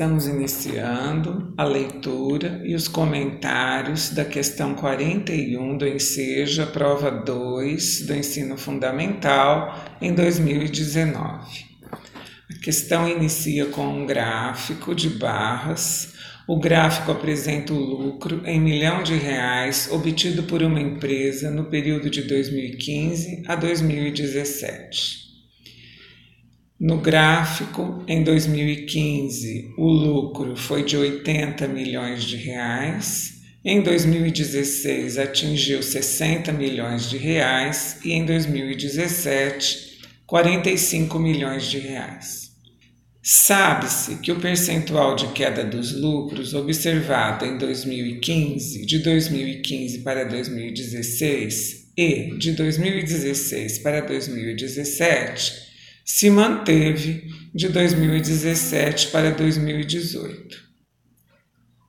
Estamos 0.00 0.26
iniciando 0.26 1.52
a 1.58 1.62
leitura 1.62 2.62
e 2.64 2.74
os 2.74 2.88
comentários 2.88 4.08
da 4.08 4.24
questão 4.24 4.74
41 4.74 5.76
do 5.76 5.86
Enseja, 5.86 6.64
prova 6.64 7.10
2 7.10 8.06
do 8.06 8.14
ensino 8.14 8.56
fundamental 8.56 9.78
em 10.00 10.14
2019. 10.14 11.66
A 11.92 12.58
questão 12.62 13.06
inicia 13.06 13.66
com 13.66 13.86
um 13.88 14.06
gráfico 14.06 14.94
de 14.94 15.10
barras. 15.10 16.14
O 16.48 16.58
gráfico 16.58 17.12
apresenta 17.12 17.74
o 17.74 17.76
lucro 17.76 18.40
em 18.46 18.58
milhão 18.58 19.02
de 19.02 19.16
reais 19.16 19.86
obtido 19.92 20.44
por 20.44 20.62
uma 20.62 20.80
empresa 20.80 21.50
no 21.50 21.66
período 21.66 22.08
de 22.08 22.22
2015 22.22 23.42
a 23.46 23.54
2017. 23.54 25.19
No 26.80 26.96
gráfico, 26.96 28.02
em 28.08 28.24
2015, 28.24 29.74
o 29.76 29.86
lucro 29.86 30.56
foi 30.56 30.82
de 30.82 30.96
80 30.96 31.68
milhões 31.68 32.24
de 32.24 32.36
reais, 32.36 33.34
em 33.62 33.82
2016 33.82 35.18
atingiu 35.18 35.82
60 35.82 36.50
milhões 36.54 37.10
de 37.10 37.18
reais 37.18 37.98
e 38.02 38.12
em 38.12 38.24
2017 38.24 40.00
45 40.26 41.18
milhões 41.18 41.66
de 41.66 41.78
reais. 41.78 42.50
Sabe-se 43.22 44.16
que 44.16 44.32
o 44.32 44.40
percentual 44.40 45.14
de 45.14 45.26
queda 45.34 45.62
dos 45.62 45.92
lucros 45.92 46.54
observado 46.54 47.44
em 47.44 47.58
2015, 47.58 48.86
de 48.86 49.00
2015 49.00 49.98
para 49.98 50.24
2016 50.24 51.90
e 51.94 52.38
de 52.38 52.52
2016 52.52 53.80
para 53.80 54.00
2017 54.00 55.69
se 56.12 56.28
manteve 56.28 57.28
de 57.54 57.68
2017 57.68 59.06
para 59.08 59.30
2018. 59.30 60.58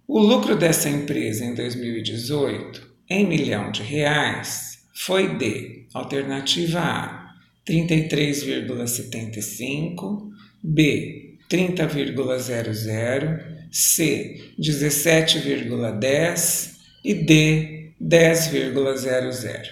O 0.07 0.19
lucro 0.19 0.55
dessa 0.55 0.89
empresa 0.89 1.43
em 1.43 1.55
2018, 1.55 2.87
em 3.09 3.27
milhão 3.27 3.71
de 3.71 3.81
reais, 3.81 4.77
foi 4.93 5.35
de 5.37 5.87
alternativa 5.93 6.79
A 6.79 7.31
33,75, 7.67 10.29
B 10.63 11.37
30,00, 11.49 13.39
C 13.71 14.53
17,10 14.59 16.75
e 17.03 17.15
D 17.15 17.95
10,00. 17.99 19.67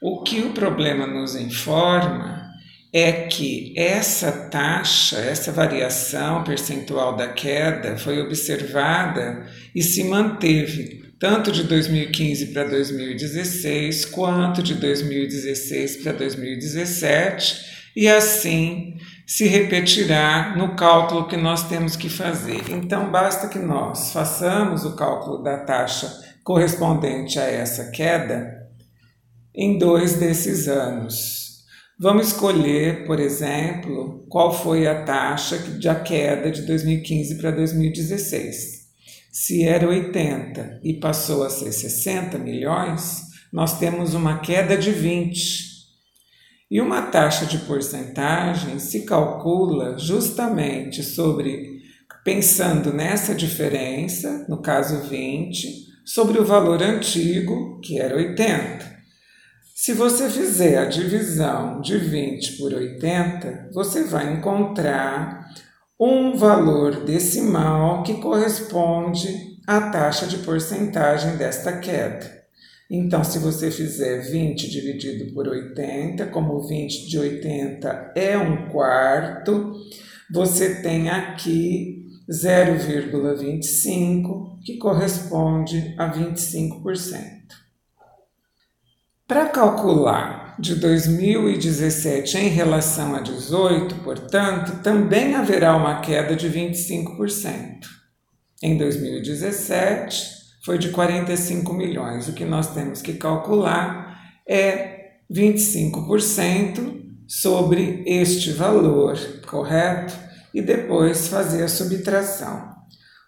O 0.00 0.22
que 0.22 0.40
o 0.40 0.54
problema 0.54 1.06
nos 1.06 1.36
informa 1.36 2.49
é 2.92 3.12
que 3.12 3.72
essa 3.76 4.32
taxa, 4.32 5.18
essa 5.18 5.52
variação 5.52 6.42
percentual 6.42 7.16
da 7.16 7.28
queda 7.28 7.96
foi 7.96 8.20
observada 8.20 9.46
e 9.74 9.82
se 9.82 10.02
manteve 10.04 11.00
tanto 11.18 11.52
de 11.52 11.64
2015 11.64 12.46
para 12.46 12.64
2016 12.64 14.06
quanto 14.06 14.62
de 14.62 14.74
2016 14.74 15.98
para 15.98 16.12
2017 16.12 17.70
e 17.94 18.08
assim 18.08 18.96
se 19.26 19.46
repetirá 19.46 20.56
no 20.56 20.74
cálculo 20.74 21.28
que 21.28 21.36
nós 21.36 21.68
temos 21.68 21.94
que 21.94 22.08
fazer. 22.08 22.62
Então 22.70 23.12
basta 23.12 23.46
que 23.46 23.58
nós 23.58 24.12
façamos 24.12 24.84
o 24.84 24.96
cálculo 24.96 25.42
da 25.42 25.58
taxa 25.58 26.10
correspondente 26.42 27.38
a 27.38 27.44
essa 27.44 27.90
queda 27.92 28.66
em 29.54 29.78
dois 29.78 30.14
desses 30.14 30.66
anos. 30.66 31.39
Vamos 32.02 32.28
escolher, 32.28 33.04
por 33.04 33.20
exemplo, 33.20 34.24
qual 34.26 34.54
foi 34.54 34.86
a 34.86 35.02
taxa 35.04 35.58
de 35.58 35.94
queda 35.96 36.50
de 36.50 36.62
2015 36.62 37.34
para 37.34 37.50
2016. 37.50 38.88
Se 39.30 39.64
era 39.64 39.86
80 39.86 40.80
e 40.82 40.94
passou 40.94 41.44
a 41.44 41.50
ser 41.50 41.70
60 41.70 42.38
milhões, 42.38 43.20
nós 43.52 43.78
temos 43.78 44.14
uma 44.14 44.38
queda 44.38 44.78
de 44.78 44.90
20. 44.92 45.68
E 46.70 46.80
uma 46.80 47.02
taxa 47.02 47.44
de 47.44 47.58
porcentagem 47.58 48.78
se 48.78 49.02
calcula 49.02 49.98
justamente 49.98 51.02
sobre 51.02 51.82
pensando 52.24 52.94
nessa 52.94 53.34
diferença, 53.34 54.46
no 54.48 54.62
caso 54.62 55.06
20, 55.06 55.68
sobre 56.02 56.38
o 56.38 56.46
valor 56.46 56.82
antigo, 56.82 57.78
que 57.82 58.00
era 58.00 58.16
80. 58.16 58.99
Se 59.82 59.94
você 59.94 60.28
fizer 60.28 60.76
a 60.76 60.84
divisão 60.84 61.80
de 61.80 61.96
20 61.96 62.58
por 62.58 62.70
80, 62.70 63.70
você 63.72 64.04
vai 64.04 64.34
encontrar 64.34 65.48
um 65.98 66.36
valor 66.36 67.06
decimal 67.06 68.02
que 68.02 68.20
corresponde 68.20 69.56
à 69.66 69.90
taxa 69.90 70.26
de 70.26 70.36
porcentagem 70.40 71.38
desta 71.38 71.78
queda. 71.78 72.30
Então, 72.90 73.24
se 73.24 73.38
você 73.38 73.70
fizer 73.70 74.18
20 74.18 74.68
dividido 74.68 75.32
por 75.32 75.48
80, 75.48 76.26
como 76.26 76.60
20 76.60 77.08
de 77.08 77.18
80 77.18 78.12
é 78.14 78.36
um 78.36 78.68
quarto, 78.68 79.76
você 80.30 80.82
tem 80.82 81.08
aqui 81.08 82.04
0,25, 82.30 84.58
que 84.62 84.76
corresponde 84.76 85.94
a 85.96 86.12
25%. 86.12 87.59
Para 89.30 89.46
calcular 89.46 90.56
de 90.58 90.74
2017 90.74 92.36
em 92.36 92.48
relação 92.48 93.14
a 93.14 93.20
18, 93.20 93.94
portanto, 94.02 94.82
também 94.82 95.36
haverá 95.36 95.76
uma 95.76 96.00
queda 96.00 96.34
de 96.34 96.50
25%. 96.50 97.86
Em 98.60 98.76
2017 98.76 100.20
foi 100.64 100.78
de 100.78 100.88
45 100.88 101.72
milhões. 101.72 102.26
O 102.26 102.32
que 102.32 102.44
nós 102.44 102.74
temos 102.74 103.00
que 103.02 103.12
calcular 103.12 104.20
é 104.48 105.12
25% 105.32 107.00
sobre 107.28 108.02
este 108.04 108.50
valor, 108.50 109.16
correto? 109.46 110.12
E 110.52 110.60
depois 110.60 111.28
fazer 111.28 111.62
a 111.62 111.68
subtração. 111.68 112.74